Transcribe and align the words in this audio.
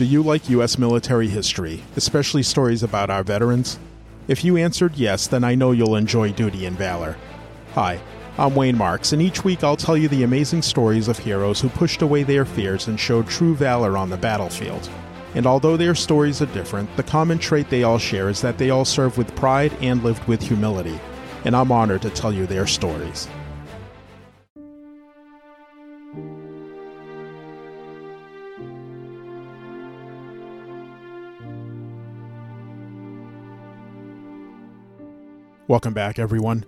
Do 0.00 0.06
you 0.06 0.22
like 0.22 0.48
U.S. 0.48 0.78
military 0.78 1.28
history, 1.28 1.82
especially 1.94 2.42
stories 2.42 2.82
about 2.82 3.10
our 3.10 3.22
veterans? 3.22 3.78
If 4.28 4.42
you 4.42 4.56
answered 4.56 4.96
yes, 4.96 5.26
then 5.26 5.44
I 5.44 5.54
know 5.54 5.72
you'll 5.72 5.96
enjoy 5.96 6.32
Duty 6.32 6.64
and 6.64 6.74
Valor. 6.74 7.18
Hi, 7.74 8.00
I'm 8.38 8.54
Wayne 8.54 8.78
Marks, 8.78 9.12
and 9.12 9.20
each 9.20 9.44
week 9.44 9.62
I'll 9.62 9.76
tell 9.76 9.98
you 9.98 10.08
the 10.08 10.22
amazing 10.22 10.62
stories 10.62 11.06
of 11.08 11.18
heroes 11.18 11.60
who 11.60 11.68
pushed 11.68 12.00
away 12.00 12.22
their 12.22 12.46
fears 12.46 12.88
and 12.88 12.98
showed 12.98 13.28
true 13.28 13.54
valor 13.54 13.98
on 13.98 14.08
the 14.08 14.16
battlefield. 14.16 14.88
And 15.34 15.46
although 15.46 15.76
their 15.76 15.94
stories 15.94 16.40
are 16.40 16.46
different, 16.46 16.96
the 16.96 17.02
common 17.02 17.38
trait 17.38 17.68
they 17.68 17.82
all 17.82 17.98
share 17.98 18.30
is 18.30 18.40
that 18.40 18.56
they 18.56 18.70
all 18.70 18.86
served 18.86 19.18
with 19.18 19.36
pride 19.36 19.74
and 19.82 20.02
lived 20.02 20.26
with 20.26 20.40
humility. 20.40 20.98
And 21.44 21.54
I'm 21.54 21.70
honored 21.70 22.00
to 22.00 22.08
tell 22.08 22.32
you 22.32 22.46
their 22.46 22.66
stories. 22.66 23.28
Welcome 35.70 35.94
back, 35.94 36.18
everyone. 36.18 36.64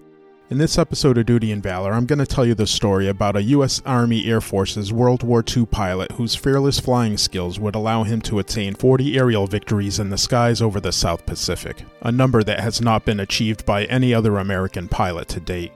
In 0.48 0.58
this 0.58 0.78
episode 0.78 1.18
of 1.18 1.26
Duty 1.26 1.50
and 1.50 1.60
Valor, 1.60 1.92
I'm 1.92 2.06
going 2.06 2.20
to 2.20 2.24
tell 2.24 2.46
you 2.46 2.54
the 2.54 2.68
story 2.68 3.08
about 3.08 3.34
a 3.34 3.42
U.S. 3.42 3.82
Army 3.84 4.26
Air 4.26 4.40
Force's 4.40 4.92
World 4.92 5.24
War 5.24 5.42
II 5.44 5.66
pilot 5.66 6.12
whose 6.12 6.36
fearless 6.36 6.78
flying 6.78 7.16
skills 7.16 7.58
would 7.58 7.74
allow 7.74 8.04
him 8.04 8.20
to 8.20 8.38
attain 8.38 8.76
40 8.76 9.18
aerial 9.18 9.48
victories 9.48 9.98
in 9.98 10.08
the 10.08 10.16
skies 10.16 10.62
over 10.62 10.78
the 10.78 10.92
South 10.92 11.26
Pacific, 11.26 11.82
a 12.02 12.12
number 12.12 12.44
that 12.44 12.60
has 12.60 12.80
not 12.80 13.04
been 13.04 13.18
achieved 13.18 13.66
by 13.66 13.86
any 13.86 14.14
other 14.14 14.38
American 14.38 14.86
pilot 14.86 15.26
to 15.30 15.40
date. 15.40 15.72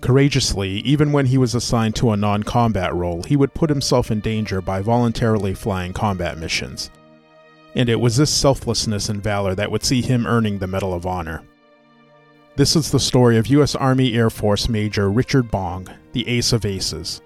Courageously, 0.00 0.70
even 0.84 1.10
when 1.10 1.26
he 1.26 1.38
was 1.38 1.56
assigned 1.56 1.96
to 1.96 2.12
a 2.12 2.16
non 2.16 2.44
combat 2.44 2.94
role, 2.94 3.24
he 3.24 3.34
would 3.34 3.54
put 3.54 3.70
himself 3.70 4.12
in 4.12 4.20
danger 4.20 4.60
by 4.60 4.80
voluntarily 4.80 5.52
flying 5.52 5.92
combat 5.92 6.38
missions. 6.38 6.90
And 7.74 7.88
it 7.88 7.98
was 7.98 8.16
this 8.16 8.30
selflessness 8.30 9.08
and 9.08 9.20
valor 9.20 9.56
that 9.56 9.72
would 9.72 9.82
see 9.82 10.00
him 10.00 10.28
earning 10.28 10.60
the 10.60 10.68
Medal 10.68 10.94
of 10.94 11.06
Honor. 11.06 11.42
This 12.56 12.74
is 12.74 12.90
the 12.90 12.98
story 12.98 13.36
of 13.36 13.48
U.S. 13.48 13.74
Army 13.74 14.14
Air 14.14 14.30
Force 14.30 14.66
Major 14.66 15.10
Richard 15.10 15.50
Bong, 15.50 15.88
the 16.12 16.26
ace 16.26 16.54
of 16.54 16.64
aces. 16.64 17.20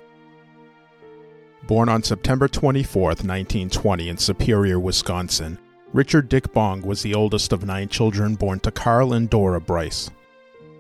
Born 1.69 1.89
on 1.89 2.03
September 2.03 2.49
24, 2.49 3.03
1920, 3.11 4.09
in 4.09 4.17
Superior, 4.19 4.81
Wisconsin, 4.81 5.57
Richard 5.93 6.29
Dick 6.29 6.53
Bong 6.53 6.83
was 6.83 7.03
the 7.03 7.15
oldest 7.15 7.53
of 7.53 7.65
nine 7.65 7.89
children 7.89 8.35
born 8.35 8.59
to 8.59 8.73
Carl 8.73 9.13
and 9.13 9.31
Dora 9.31 9.61
Bryce. 9.61 10.11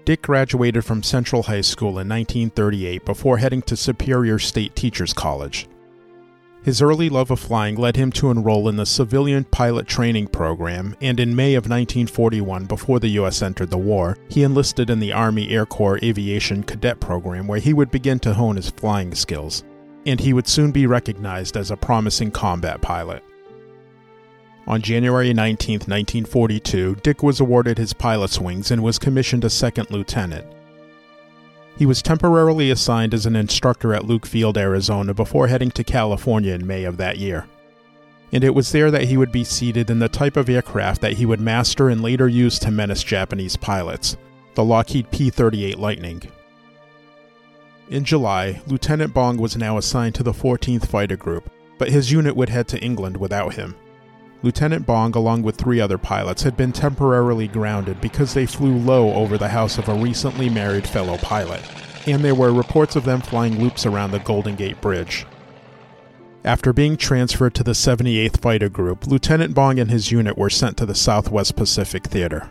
Dick 0.04 0.22
graduated 0.22 0.84
from 0.84 1.04
Central 1.04 1.44
High 1.44 1.60
School 1.60 2.00
in 2.00 2.08
1938 2.08 3.04
before 3.04 3.38
heading 3.38 3.62
to 3.62 3.76
Superior 3.76 4.40
State 4.40 4.74
Teachers 4.74 5.12
College. 5.12 5.68
His 6.62 6.82
early 6.82 7.08
love 7.08 7.30
of 7.30 7.40
flying 7.40 7.76
led 7.76 7.96
him 7.96 8.12
to 8.12 8.30
enroll 8.30 8.68
in 8.68 8.76
the 8.76 8.84
Civilian 8.84 9.44
Pilot 9.44 9.86
Training 9.86 10.28
Program, 10.28 10.94
and 11.00 11.18
in 11.18 11.34
May 11.34 11.54
of 11.54 11.64
1941, 11.64 12.66
before 12.66 13.00
the 13.00 13.08
U.S. 13.08 13.40
entered 13.40 13.70
the 13.70 13.78
war, 13.78 14.18
he 14.28 14.42
enlisted 14.42 14.90
in 14.90 15.00
the 15.00 15.12
Army 15.12 15.48
Air 15.48 15.64
Corps 15.64 15.98
Aviation 16.02 16.62
Cadet 16.62 17.00
Program 17.00 17.46
where 17.46 17.60
he 17.60 17.72
would 17.72 17.90
begin 17.90 18.18
to 18.20 18.34
hone 18.34 18.56
his 18.56 18.68
flying 18.68 19.14
skills, 19.14 19.64
and 20.04 20.20
he 20.20 20.34
would 20.34 20.46
soon 20.46 20.70
be 20.70 20.86
recognized 20.86 21.56
as 21.56 21.70
a 21.70 21.78
promising 21.78 22.30
combat 22.30 22.82
pilot. 22.82 23.24
On 24.66 24.82
January 24.82 25.32
19, 25.32 25.76
1942, 25.76 26.96
Dick 26.96 27.22
was 27.22 27.40
awarded 27.40 27.78
his 27.78 27.94
pilot's 27.94 28.38
wings 28.38 28.70
and 28.70 28.82
was 28.82 28.98
commissioned 28.98 29.44
a 29.44 29.50
second 29.50 29.90
lieutenant. 29.90 30.46
He 31.80 31.86
was 31.86 32.02
temporarily 32.02 32.70
assigned 32.70 33.14
as 33.14 33.24
an 33.24 33.34
instructor 33.34 33.94
at 33.94 34.04
Luke 34.04 34.26
Field, 34.26 34.58
Arizona, 34.58 35.14
before 35.14 35.46
heading 35.46 35.70
to 35.70 35.82
California 35.82 36.52
in 36.52 36.66
May 36.66 36.84
of 36.84 36.98
that 36.98 37.16
year. 37.16 37.46
And 38.32 38.44
it 38.44 38.54
was 38.54 38.70
there 38.70 38.90
that 38.90 39.04
he 39.04 39.16
would 39.16 39.32
be 39.32 39.44
seated 39.44 39.88
in 39.88 39.98
the 39.98 40.10
type 40.10 40.36
of 40.36 40.50
aircraft 40.50 41.00
that 41.00 41.14
he 41.14 41.24
would 41.24 41.40
master 41.40 41.88
and 41.88 42.02
later 42.02 42.28
use 42.28 42.58
to 42.58 42.70
menace 42.70 43.02
Japanese 43.02 43.56
pilots, 43.56 44.18
the 44.56 44.62
Lockheed 44.62 45.10
P 45.10 45.30
38 45.30 45.78
Lightning. 45.78 46.22
In 47.88 48.04
July, 48.04 48.60
Lieutenant 48.66 49.14
Bong 49.14 49.38
was 49.38 49.56
now 49.56 49.78
assigned 49.78 50.14
to 50.16 50.22
the 50.22 50.34
14th 50.34 50.86
Fighter 50.86 51.16
Group, 51.16 51.50
but 51.78 51.88
his 51.88 52.12
unit 52.12 52.36
would 52.36 52.50
head 52.50 52.68
to 52.68 52.78
England 52.80 53.16
without 53.16 53.54
him. 53.54 53.74
Lieutenant 54.42 54.86
Bong, 54.86 55.14
along 55.14 55.42
with 55.42 55.56
three 55.56 55.80
other 55.80 55.98
pilots, 55.98 56.42
had 56.42 56.56
been 56.56 56.72
temporarily 56.72 57.46
grounded 57.46 58.00
because 58.00 58.32
they 58.32 58.46
flew 58.46 58.74
low 58.74 59.12
over 59.12 59.36
the 59.36 59.48
house 59.48 59.76
of 59.76 59.88
a 59.88 59.94
recently 59.94 60.48
married 60.48 60.86
fellow 60.86 61.18
pilot, 61.18 61.62
and 62.06 62.24
there 62.24 62.34
were 62.34 62.52
reports 62.52 62.96
of 62.96 63.04
them 63.04 63.20
flying 63.20 63.60
loops 63.60 63.84
around 63.84 64.12
the 64.12 64.18
Golden 64.20 64.56
Gate 64.56 64.80
Bridge. 64.80 65.26
After 66.42 66.72
being 66.72 66.96
transferred 66.96 67.54
to 67.56 67.62
the 67.62 67.72
78th 67.72 68.40
Fighter 68.40 68.70
Group, 68.70 69.06
Lieutenant 69.06 69.54
Bong 69.54 69.78
and 69.78 69.90
his 69.90 70.10
unit 70.10 70.38
were 70.38 70.48
sent 70.48 70.78
to 70.78 70.86
the 70.86 70.94
Southwest 70.94 71.54
Pacific 71.54 72.06
Theater. 72.06 72.48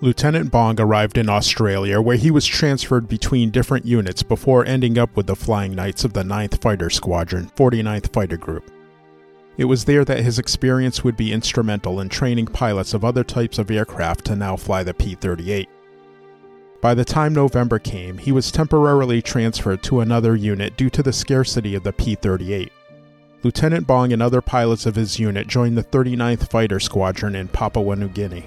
Lieutenant 0.00 0.50
Bong 0.50 0.80
arrived 0.80 1.18
in 1.18 1.28
Australia, 1.28 2.00
where 2.00 2.16
he 2.16 2.30
was 2.30 2.46
transferred 2.46 3.06
between 3.06 3.50
different 3.50 3.84
units 3.84 4.22
before 4.22 4.64
ending 4.64 4.96
up 4.96 5.14
with 5.14 5.26
the 5.26 5.36
Flying 5.36 5.74
Knights 5.74 6.04
of 6.04 6.14
the 6.14 6.22
9th 6.22 6.62
Fighter 6.62 6.88
Squadron, 6.88 7.50
49th 7.54 8.10
Fighter 8.10 8.38
Group. 8.38 8.70
It 9.60 9.68
was 9.68 9.84
there 9.84 10.06
that 10.06 10.20
his 10.24 10.38
experience 10.38 11.04
would 11.04 11.18
be 11.18 11.34
instrumental 11.34 12.00
in 12.00 12.08
training 12.08 12.46
pilots 12.46 12.94
of 12.94 13.04
other 13.04 13.22
types 13.22 13.58
of 13.58 13.70
aircraft 13.70 14.24
to 14.24 14.34
now 14.34 14.56
fly 14.56 14.82
the 14.82 14.94
P 14.94 15.14
38. 15.14 15.68
By 16.80 16.94
the 16.94 17.04
time 17.04 17.34
November 17.34 17.78
came, 17.78 18.16
he 18.16 18.32
was 18.32 18.50
temporarily 18.50 19.20
transferred 19.20 19.82
to 19.82 20.00
another 20.00 20.34
unit 20.34 20.78
due 20.78 20.88
to 20.88 21.02
the 21.02 21.12
scarcity 21.12 21.74
of 21.74 21.82
the 21.82 21.92
P 21.92 22.14
38. 22.14 22.72
Lieutenant 23.42 23.86
Bong 23.86 24.14
and 24.14 24.22
other 24.22 24.40
pilots 24.40 24.86
of 24.86 24.94
his 24.94 25.18
unit 25.18 25.46
joined 25.46 25.76
the 25.76 25.84
39th 25.84 26.48
Fighter 26.48 26.80
Squadron 26.80 27.36
in 27.36 27.48
Papua 27.48 27.96
New 27.96 28.08
Guinea. 28.08 28.46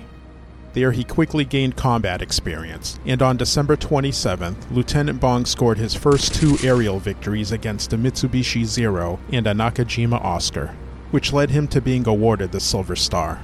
There 0.74 0.94
he 0.94 1.04
quickly 1.04 1.46
gained 1.46 1.78
combat 1.78 2.24
experience, 2.24 3.00
and 3.06 3.22
on 3.22 3.38
December 3.38 3.78
27th, 3.78 4.72
Lieutenant 4.72 5.20
Bong 5.20 5.46
scored 5.46 5.78
his 5.78 5.94
first 5.94 6.34
two 6.34 6.58
aerial 6.64 6.98
victories 6.98 7.52
against 7.52 7.94
a 7.94 8.00
Mitsubishi 8.00 8.66
Zero 8.66 9.20
and 9.32 9.46
a 9.46 9.54
Nakajima 9.54 10.20
Oscar 10.20 10.76
which 11.14 11.32
led 11.32 11.52
him 11.52 11.68
to 11.68 11.80
being 11.80 12.08
awarded 12.08 12.52
the 12.52 12.60
Silver 12.60 12.96
Star. 12.96 13.40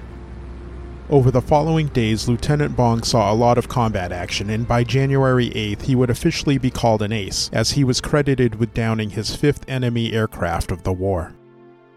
Over 1.07 1.29
the 1.29 1.39
following 1.39 1.85
days, 1.89 2.27
Lieutenant 2.27 2.75
Bong 2.75 3.03
saw 3.03 3.31
a 3.31 3.35
lot 3.35 3.59
of 3.59 3.69
combat 3.69 4.11
action, 4.11 4.49
and 4.49 4.67
by 4.67 4.83
January 4.83 5.51
8th, 5.51 5.83
he 5.83 5.93
would 5.93 6.09
officially 6.09 6.57
be 6.57 6.71
called 6.71 7.03
an 7.03 7.11
ace, 7.11 7.47
as 7.53 7.71
he 7.71 7.83
was 7.83 8.01
credited 8.01 8.55
with 8.55 8.73
downing 8.73 9.11
his 9.11 9.35
fifth 9.35 9.69
enemy 9.69 10.13
aircraft 10.13 10.71
of 10.71 10.81
the 10.81 10.91
war. 10.91 11.35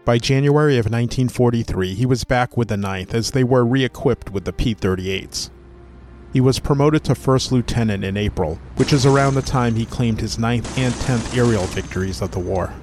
By 0.05 0.19
January 0.19 0.77
of 0.77 0.85
1943, 0.85 1.95
he 1.95 2.05
was 2.05 2.23
back 2.23 2.55
with 2.55 2.67
the 2.67 2.75
9th 2.75 3.15
as 3.15 3.31
they 3.31 3.43
were 3.43 3.65
re 3.65 3.83
equipped 3.83 4.29
with 4.29 4.45
the 4.45 4.53
P 4.53 4.75
38s. 4.75 5.49
He 6.31 6.39
was 6.39 6.59
promoted 6.59 7.03
to 7.05 7.15
first 7.15 7.51
lieutenant 7.51 8.03
in 8.03 8.15
April, 8.15 8.59
which 8.75 8.93
is 8.93 9.07
around 9.07 9.33
the 9.33 9.41
time 9.41 9.73
he 9.73 9.85
claimed 9.87 10.21
his 10.21 10.37
9th 10.37 10.77
and 10.77 10.93
10th 10.93 11.35
aerial 11.35 11.65
victories 11.65 12.21
of 12.21 12.29
the 12.29 12.39
war. 12.39 12.73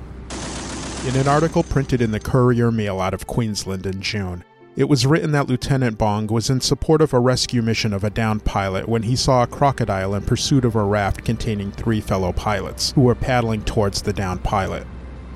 In 1.06 1.16
an 1.16 1.28
article 1.28 1.62
printed 1.62 2.02
in 2.02 2.10
the 2.10 2.20
Courier 2.20 2.70
Mail 2.70 3.00
out 3.00 3.14
of 3.14 3.26
Queensland 3.26 3.86
in 3.86 4.02
June, 4.02 4.44
it 4.76 4.84
was 4.84 5.06
written 5.06 5.32
that 5.32 5.48
Lieutenant 5.48 5.96
Bong 5.96 6.26
was 6.26 6.50
in 6.50 6.60
support 6.60 7.00
of 7.00 7.14
a 7.14 7.18
rescue 7.18 7.62
mission 7.62 7.94
of 7.94 8.04
a 8.04 8.10
downed 8.10 8.44
pilot 8.44 8.86
when 8.86 9.04
he 9.04 9.16
saw 9.16 9.42
a 9.42 9.46
crocodile 9.46 10.14
in 10.14 10.22
pursuit 10.22 10.62
of 10.62 10.76
a 10.76 10.84
raft 10.84 11.24
containing 11.24 11.72
three 11.72 12.02
fellow 12.02 12.32
pilots, 12.34 12.92
who 12.92 13.00
were 13.00 13.14
paddling 13.14 13.62
towards 13.62 14.02
the 14.02 14.12
downed 14.12 14.44
pilot. 14.44 14.86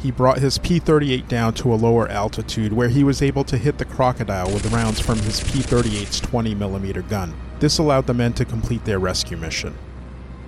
He 0.03 0.11
brought 0.11 0.39
his 0.39 0.59
P 0.59 0.79
38 0.79 1.29
down 1.29 1.55
to 1.55 1.73
a 1.73 1.77
lower 1.77 2.09
altitude 2.09 2.75
where 2.75 2.91
he 2.91 3.03
was 3.03 3.23
able 3.23 3.45
to 3.45 3.57
hit 3.57 3.79
the 3.79 3.87
crocodile 3.87 4.53
with 4.53 4.71
rounds 4.71 5.01
from 5.01 5.19
his 5.21 5.41
P 5.41 5.61
38's 5.61 6.21
20mm 6.21 7.09
gun. 7.09 7.35
This 7.59 7.79
allowed 7.79 8.07
the 8.07 8.13
men 8.13 8.35
to 8.35 8.45
complete 8.45 8.85
their 8.85 8.99
rescue 8.99 9.39
mission. 9.39 9.75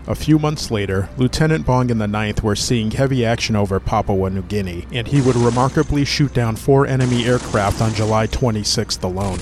A 0.08 0.14
few 0.14 0.38
months 0.38 0.70
later, 0.70 1.08
Lieutenant 1.16 1.66
Bong 1.66 1.90
and 1.90 2.00
the 2.00 2.06
9th 2.06 2.40
were 2.40 2.54
seeing 2.54 2.92
heavy 2.92 3.24
action 3.24 3.56
over 3.56 3.80
Papua 3.80 4.30
New 4.30 4.42
Guinea, 4.42 4.86
and 4.92 5.08
he 5.08 5.20
would 5.20 5.34
remarkably 5.34 6.04
shoot 6.04 6.32
down 6.32 6.54
four 6.54 6.86
enemy 6.86 7.24
aircraft 7.24 7.82
on 7.82 7.92
July 7.92 8.28
26th 8.28 9.02
alone. 9.02 9.40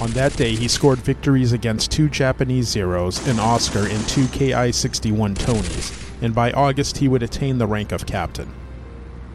On 0.00 0.10
that 0.12 0.34
day, 0.34 0.54
he 0.54 0.66
scored 0.66 1.00
victories 1.00 1.52
against 1.52 1.92
two 1.92 2.08
Japanese 2.08 2.68
Zeros, 2.68 3.26
an 3.28 3.38
Oscar, 3.38 3.86
and 3.86 4.08
two 4.08 4.26
Ki 4.28 4.72
61 4.72 5.34
Tonys, 5.34 6.22
and 6.22 6.34
by 6.34 6.52
August 6.52 6.96
he 6.96 7.08
would 7.08 7.22
attain 7.22 7.58
the 7.58 7.66
rank 7.66 7.92
of 7.92 8.06
captain. 8.06 8.50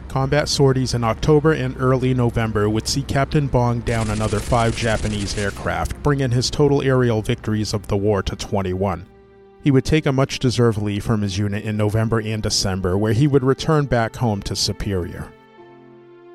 Combat 0.08 0.48
sorties 0.48 0.92
in 0.92 1.04
October 1.04 1.52
and 1.52 1.76
early 1.78 2.14
November 2.14 2.68
would 2.68 2.88
see 2.88 3.02
Captain 3.02 3.46
Bong 3.46 3.78
down 3.80 4.10
another 4.10 4.40
five 4.40 4.76
Japanese 4.76 5.38
aircraft, 5.38 6.02
bringing 6.02 6.32
his 6.32 6.50
total 6.50 6.82
aerial 6.82 7.22
victories 7.22 7.72
of 7.72 7.86
the 7.86 7.96
war 7.96 8.24
to 8.24 8.34
21. 8.34 9.06
He 9.64 9.70
would 9.70 9.86
take 9.86 10.04
a 10.04 10.12
much 10.12 10.38
deserved 10.38 10.80
leave 10.80 11.02
from 11.02 11.22
his 11.22 11.38
unit 11.38 11.64
in 11.64 11.78
November 11.78 12.20
and 12.20 12.42
December, 12.42 12.98
where 12.98 13.14
he 13.14 13.26
would 13.26 13.42
return 13.42 13.86
back 13.86 14.16
home 14.16 14.42
to 14.42 14.54
Superior. 14.54 15.32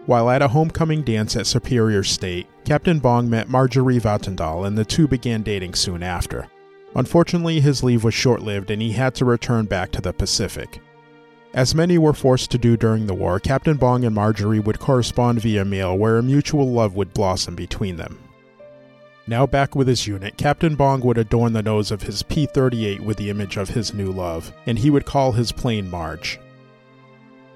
While 0.07 0.31
at 0.31 0.41
a 0.41 0.47
homecoming 0.47 1.03
dance 1.03 1.35
at 1.35 1.45
Superior 1.45 2.03
State, 2.03 2.47
Captain 2.65 2.97
Bong 2.97 3.29
met 3.29 3.47
Marjorie 3.47 3.99
Vattendahl 3.99 4.65
and 4.65 4.75
the 4.75 4.83
two 4.83 5.07
began 5.07 5.43
dating 5.43 5.75
soon 5.75 6.01
after. 6.01 6.47
Unfortunately, 6.95 7.59
his 7.59 7.83
leave 7.83 8.03
was 8.03 8.15
short 8.15 8.41
lived 8.41 8.71
and 8.71 8.81
he 8.81 8.93
had 8.93 9.13
to 9.15 9.25
return 9.25 9.65
back 9.65 9.91
to 9.91 10.01
the 10.01 10.11
Pacific. 10.11 10.81
As 11.53 11.75
many 11.75 11.99
were 11.99 12.13
forced 12.13 12.49
to 12.51 12.57
do 12.57 12.77
during 12.77 13.05
the 13.05 13.13
war, 13.13 13.39
Captain 13.39 13.77
Bong 13.77 14.03
and 14.05 14.15
Marjorie 14.15 14.59
would 14.59 14.79
correspond 14.79 15.41
via 15.41 15.63
mail 15.63 15.95
where 15.95 16.17
a 16.17 16.23
mutual 16.23 16.71
love 16.71 16.95
would 16.95 17.13
blossom 17.13 17.55
between 17.55 17.97
them. 17.97 18.17
Now 19.29 19.45
back 19.45 19.75
with 19.75 19.87
his 19.87 20.07
unit, 20.07 20.37
Captain 20.37 20.73
Bong 20.73 21.01
would 21.01 21.19
adorn 21.19 21.53
the 21.53 21.61
nose 21.61 21.91
of 21.91 22.01
his 22.01 22.23
P 22.23 22.47
38 22.47 23.01
with 23.01 23.17
the 23.17 23.29
image 23.29 23.57
of 23.57 23.69
his 23.69 23.93
new 23.93 24.11
love, 24.11 24.51
and 24.65 24.79
he 24.79 24.89
would 24.89 25.05
call 25.05 25.33
his 25.33 25.51
plane 25.51 25.87
Marge. 25.87 26.39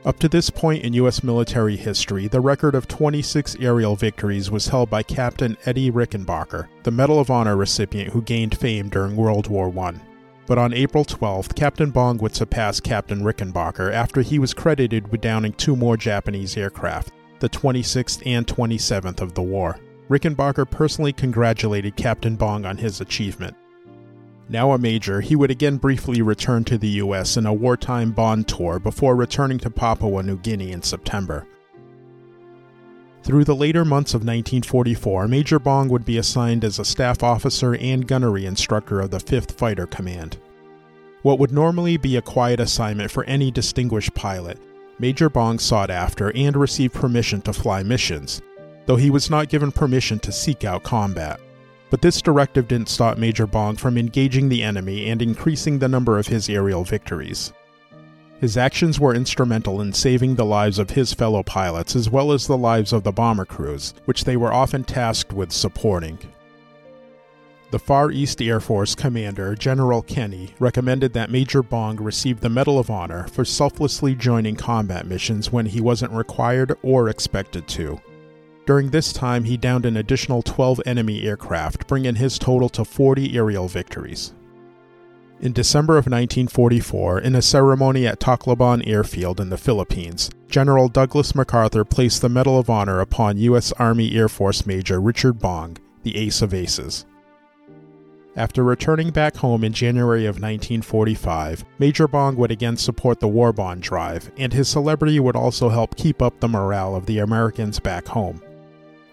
Up 0.06 0.20
to 0.20 0.30
this 0.30 0.52
point 0.52 0.84
in 0.84 0.94
U.S. 0.94 1.24
military 1.24 1.76
history, 1.76 2.28
the 2.28 2.42
record 2.42 2.76
of 2.76 2.88
26 2.88 3.56
aerial 3.60 3.96
victories 3.96 4.52
was 4.52 4.68
held 4.68 4.92
by 4.92 5.02
Captain 5.02 5.58
Eddie 5.66 5.90
Rickenbacker, 5.90 6.68
the 6.84 6.92
Medal 6.92 7.20
of 7.20 7.32
Honor 7.32 7.58
recipient 7.58 8.14
who 8.14 8.22
gained 8.22 8.56
fame 8.56 8.88
during 8.88 9.16
World 9.16 9.48
War 9.48 9.74
I. 9.80 9.96
But 10.46 10.60
on 10.60 10.76
April 10.76 11.04
12th, 11.04 11.56
Captain 11.56 11.90
Bong 11.90 12.20
would 12.20 12.36
surpass 12.36 12.80
Captain 12.80 13.24
Rickenbacker 13.24 13.92
after 13.92 14.22
he 14.22 14.38
was 14.38 14.54
credited 14.54 15.12
with 15.12 15.22
downing 15.22 15.54
two 15.54 15.76
more 15.76 15.98
Japanese 15.98 16.56
aircraft, 16.56 17.12
the 17.40 17.50
26th 17.50 18.22
and 18.28 18.46
27th 18.46 19.22
of 19.22 19.34
the 19.34 19.42
war. 19.42 19.80
Rickenbacker 20.14 20.70
personally 20.70 21.12
congratulated 21.12 21.96
Captain 21.96 22.36
Bong 22.36 22.66
on 22.66 22.78
his 22.78 23.02
achievement. 23.02 23.56
Now 24.48 24.72
a 24.72 24.78
major, 24.78 25.22
he 25.22 25.36
would 25.36 25.50
again 25.50 25.78
briefly 25.78 26.22
return 26.22 26.64
to 26.66 26.78
the 26.78 27.02
US 27.02 27.36
in 27.36 27.48
a 27.48 27.54
wartime 27.54 28.12
bond 28.12 28.48
tour 28.48 28.78
before 28.78 29.16
returning 29.16 29.58
to 29.60 29.72
Papua 29.72 30.22
New 30.22 30.38
Guinea 30.38 30.72
in 30.72 30.84
September. 30.84 31.48
Through 33.24 33.46
the 33.46 33.56
later 33.56 33.84
months 33.84 34.14
of 34.14 34.20
1944, 34.20 35.28
Major 35.28 35.58
Bong 35.58 35.90
would 35.90 36.06
be 36.06 36.20
assigned 36.20 36.64
as 36.64 36.78
a 36.78 36.86
staff 36.86 37.24
officer 37.24 37.74
and 37.74 38.08
gunnery 38.08 38.46
instructor 38.46 39.00
of 39.00 39.10
the 39.10 39.18
5th 39.18 39.54
Fighter 39.54 39.88
Command. 39.88 40.38
What 41.24 41.40
would 41.40 41.52
normally 41.52 41.98
be 41.98 42.18
a 42.18 42.22
quiet 42.22 42.60
assignment 42.60 43.10
for 43.10 43.24
any 43.24 43.50
distinguished 43.50 44.14
pilot, 44.14 44.60
Major 45.00 45.30
Bong 45.30 45.58
sought 45.58 45.90
after 45.90 46.32
and 46.36 46.56
received 46.56 46.94
permission 46.94 47.42
to 47.42 47.54
fly 47.54 47.82
missions, 47.82 48.44
though 48.86 48.96
he 48.96 49.10
was 49.10 49.30
not 49.30 49.50
given 49.50 49.72
permission 49.72 50.20
to 50.20 50.32
seek 50.32 50.64
out 50.64 50.84
combat. 50.84 51.40
But 51.90 52.02
this 52.02 52.22
directive 52.22 52.68
didn't 52.68 52.90
stop 52.90 53.18
Major 53.18 53.46
Bong 53.46 53.76
from 53.76 53.98
engaging 53.98 54.50
the 54.50 54.64
enemy 54.64 55.10
and 55.10 55.22
increasing 55.22 55.80
the 55.80 55.88
number 55.88 56.18
of 56.18 56.28
his 56.28 56.50
aerial 56.50 56.84
victories. 56.84 57.54
His 58.40 58.58
actions 58.58 59.00
were 59.00 59.16
instrumental 59.16 59.80
in 59.80 59.94
saving 59.94 60.36
the 60.36 60.44
lives 60.44 60.80
of 60.80 60.90
his 60.90 61.14
fellow 61.14 61.44
pilots 61.44 61.96
as 61.96 62.10
well 62.10 62.32
as 62.32 62.46
the 62.46 62.58
lives 62.58 62.92
of 62.92 63.04
the 63.04 63.12
bomber 63.12 63.46
crews, 63.46 63.94
which 64.06 64.26
they 64.26 64.36
were 64.36 64.52
often 64.52 64.84
tasked 64.84 65.32
with 65.32 65.52
supporting. 65.52 66.18
The 67.72 67.80
Far 67.80 68.12
East 68.12 68.42
Air 68.42 68.60
Force 68.60 68.94
Commander, 68.96 69.56
General 69.56 70.02
Kenney, 70.02 70.54
recommended 70.60 71.14
that 71.14 71.32
Major 71.32 71.64
Bong 71.64 71.96
receive 71.98 72.40
the 72.40 72.50
Medal 72.50 72.78
of 72.78 72.92
Honor 72.92 73.28
for 73.30 73.46
selflessly 73.46 74.14
joining 74.14 74.56
combat 74.56 75.08
missions 75.08 75.52
when 75.52 75.66
he 75.66 75.82
wasn't 75.82 76.12
required 76.12 76.78
or 76.84 77.10
expected 77.10 77.68
to. 77.70 78.00
During 78.66 78.90
this 78.90 79.12
time, 79.12 79.44
he 79.44 79.58
downed 79.58 79.86
an 79.86 79.98
additional 79.98 80.42
12 80.42 80.82
enemy 80.86 81.24
aircraft, 81.24 81.86
bringing 81.88 82.16
his 82.16 82.40
total 82.40 82.70
to 82.70 82.86
40 82.86 83.36
aerial 83.36 83.68
victories. 83.68 84.34
In 85.42 85.52
December 85.52 85.94
of 85.94 86.06
1944, 86.06 87.20
in 87.20 87.36
a 87.36 87.42
ceremony 87.42 88.08
at 88.08 88.22
Tacloban 88.22 88.88
Airfield 88.88 89.42
in 89.42 89.50
the 89.50 89.58
Philippines, 89.58 90.30
General 90.48 90.88
Douglas 90.88 91.36
MacArthur 91.36 91.84
placed 91.84 92.22
the 92.22 92.30
Medal 92.30 92.58
of 92.58 92.70
Honor 92.70 93.02
upon 93.02 93.38
U.S. 93.38 93.74
Army 93.74 94.16
Air 94.16 94.30
Force 94.30 94.66
Major 94.66 95.02
Richard 95.02 95.40
Bong, 95.40 95.78
the 96.04 96.16
ace 96.16 96.42
of 96.42 96.54
aces. 96.54 97.06
After 98.38 98.64
returning 98.64 99.10
back 99.10 99.36
home 99.36 99.66
in 99.66 99.74
January 99.74 100.26
of 100.26 100.36
1945, 100.36 101.66
Major 101.78 102.08
Bong 102.08 102.38
would 102.38 102.52
again 102.52 102.78
support 102.78 103.20
the 103.20 103.28
war 103.28 103.52
bond 103.52 103.84
drive, 103.84 104.32
and 104.38 104.54
his 104.54 104.70
celebrity 104.70 105.20
would 105.20 105.36
also 105.36 105.68
help 105.68 105.98
keep 105.98 106.22
up 106.22 106.40
the 106.40 106.48
morale 106.48 106.96
of 106.96 107.06
the 107.06 107.20
Americans 107.20 107.80
back 107.80 108.08
home. 108.08 108.42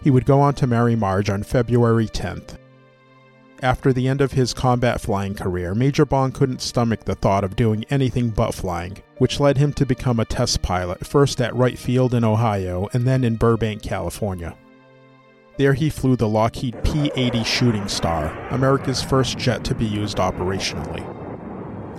He 0.01 0.11
would 0.11 0.25
go 0.25 0.41
on 0.41 0.53
to 0.55 0.67
marry 0.67 0.95
Marge 0.95 1.29
on 1.29 1.43
February 1.43 2.07
10th. 2.07 2.57
After 3.61 3.93
the 3.93 4.07
end 4.07 4.21
of 4.21 4.31
his 4.31 4.55
combat 4.55 4.99
flying 4.99 5.35
career, 5.35 5.75
Major 5.75 6.03
Bong 6.03 6.31
couldn't 6.31 6.61
stomach 6.61 7.05
the 7.05 7.13
thought 7.13 7.43
of 7.43 7.55
doing 7.55 7.85
anything 7.91 8.29
but 8.31 8.55
flying, 8.55 8.97
which 9.19 9.39
led 9.39 9.59
him 9.59 9.71
to 9.73 9.85
become 9.85 10.19
a 10.19 10.25
test 10.25 10.63
pilot, 10.63 11.05
first 11.05 11.39
at 11.39 11.55
Wright 11.55 11.77
Field 11.77 12.15
in 12.15 12.23
Ohio 12.23 12.89
and 12.93 13.07
then 13.07 13.23
in 13.23 13.35
Burbank, 13.35 13.83
California. 13.83 14.57
There 15.57 15.75
he 15.75 15.91
flew 15.91 16.15
the 16.15 16.27
Lockheed 16.27 16.83
P 16.83 17.11
80 17.15 17.43
Shooting 17.43 17.87
Star, 17.87 18.35
America's 18.49 19.03
first 19.03 19.37
jet 19.37 19.63
to 19.65 19.75
be 19.75 19.85
used 19.85 20.17
operationally. 20.17 21.05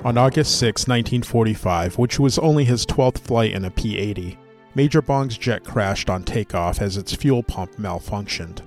On 0.04 0.19
August 0.19 0.58
6, 0.58 0.88
1945, 0.88 1.96
which 1.96 2.19
was 2.19 2.40
only 2.40 2.64
his 2.64 2.84
12th 2.84 3.19
flight 3.19 3.52
in 3.52 3.64
a 3.64 3.70
P 3.70 3.96
80, 3.99 4.37
Major 4.75 5.03
Bong's 5.03 5.37
jet 5.37 5.65
crashed 5.65 6.09
on 6.09 6.25
takeoff 6.25 6.81
as 6.81 6.97
its 6.97 7.15
fuel 7.15 7.43
pump 7.43 7.77
malfunctioned. 7.77 8.61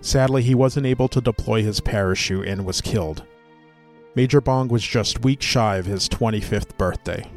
Sadly, 0.00 0.42
he 0.42 0.54
wasn't 0.54 0.86
able 0.86 1.08
to 1.08 1.20
deploy 1.20 1.62
his 1.62 1.80
parachute 1.80 2.46
and 2.46 2.64
was 2.64 2.80
killed. 2.80 3.24
Major 4.14 4.40
Bong 4.40 4.68
was 4.68 4.82
just 4.82 5.22
weeks 5.22 5.44
shy 5.44 5.76
of 5.76 5.86
his 5.86 6.08
25th 6.08 6.76
birthday. 6.76 7.30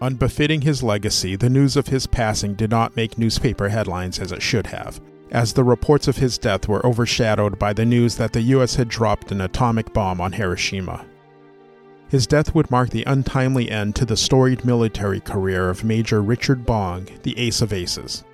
Unbefitting 0.00 0.60
his 0.60 0.82
legacy, 0.82 1.36
the 1.36 1.48
news 1.48 1.76
of 1.76 1.88
his 1.88 2.06
passing 2.06 2.54
did 2.54 2.70
not 2.70 2.96
make 2.96 3.16
newspaper 3.16 3.68
headlines 3.68 4.18
as 4.18 4.32
it 4.32 4.42
should 4.42 4.66
have, 4.66 5.00
as 5.30 5.52
the 5.52 5.64
reports 5.64 6.06
of 6.06 6.18
his 6.18 6.38
death 6.38 6.68
were 6.68 6.84
overshadowed 6.84 7.58
by 7.58 7.72
the 7.72 7.86
news 7.86 8.16
that 8.16 8.32
the 8.32 8.42
US 8.42 8.74
had 8.74 8.88
dropped 8.88 9.32
an 9.32 9.40
atomic 9.40 9.92
bomb 9.92 10.20
on 10.20 10.32
Hiroshima. 10.32 11.06
His 12.08 12.26
death 12.26 12.54
would 12.54 12.70
mark 12.70 12.90
the 12.90 13.04
untimely 13.04 13.70
end 13.70 13.96
to 13.96 14.04
the 14.04 14.16
storied 14.16 14.64
military 14.64 15.20
career 15.20 15.68
of 15.68 15.84
Major 15.84 16.22
Richard 16.22 16.64
Bong, 16.64 17.08
the 17.22 17.36
Ace 17.38 17.60
of 17.60 17.72
Aces. 17.72 18.24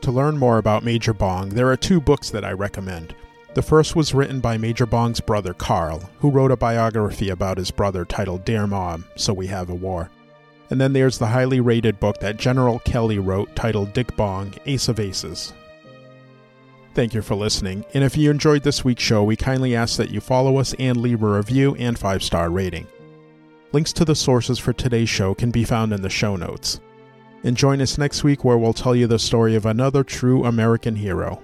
To 0.00 0.10
learn 0.10 0.38
more 0.38 0.58
about 0.58 0.84
Major 0.84 1.12
Bong, 1.12 1.50
there 1.50 1.70
are 1.70 1.76
two 1.76 2.00
books 2.00 2.30
that 2.30 2.44
I 2.44 2.52
recommend. 2.52 3.14
The 3.54 3.62
first 3.62 3.96
was 3.96 4.14
written 4.14 4.40
by 4.40 4.58
Major 4.58 4.86
Bong's 4.86 5.20
brother 5.20 5.54
Carl, 5.54 6.10
who 6.18 6.30
wrote 6.30 6.50
a 6.50 6.56
biography 6.56 7.30
about 7.30 7.58
his 7.58 7.70
brother 7.70 8.04
titled 8.04 8.44
Dear 8.44 8.66
Mom, 8.66 9.04
So 9.16 9.32
We 9.32 9.46
Have 9.46 9.70
a 9.70 9.74
War. 9.74 10.10
And 10.70 10.80
then 10.80 10.92
there's 10.92 11.18
the 11.18 11.28
highly 11.28 11.60
rated 11.60 11.98
book 12.00 12.18
that 12.20 12.36
General 12.36 12.80
Kenney 12.80 13.18
wrote 13.18 13.54
titled 13.56 13.92
Dick 13.92 14.16
Bong, 14.16 14.52
Ace 14.66 14.88
of 14.88 15.00
Aces. 15.00 15.52
Thank 16.96 17.12
you 17.12 17.20
for 17.20 17.34
listening, 17.34 17.84
and 17.92 18.02
if 18.02 18.16
you 18.16 18.30
enjoyed 18.30 18.62
this 18.62 18.82
week's 18.82 19.02
show, 19.02 19.22
we 19.22 19.36
kindly 19.36 19.76
ask 19.76 19.98
that 19.98 20.10
you 20.10 20.18
follow 20.18 20.56
us 20.56 20.72
and 20.78 20.96
leave 20.96 21.22
a 21.22 21.30
review 21.30 21.74
and 21.74 21.98
5 21.98 22.22
star 22.22 22.48
rating. 22.48 22.86
Links 23.72 23.92
to 23.92 24.06
the 24.06 24.14
sources 24.14 24.58
for 24.58 24.72
today's 24.72 25.10
show 25.10 25.34
can 25.34 25.50
be 25.50 25.62
found 25.62 25.92
in 25.92 26.00
the 26.00 26.08
show 26.08 26.36
notes. 26.36 26.80
And 27.44 27.54
join 27.54 27.82
us 27.82 27.98
next 27.98 28.24
week 28.24 28.44
where 28.44 28.56
we'll 28.56 28.72
tell 28.72 28.96
you 28.96 29.06
the 29.06 29.18
story 29.18 29.54
of 29.54 29.66
another 29.66 30.02
true 30.02 30.46
American 30.46 30.96
hero, 30.96 31.42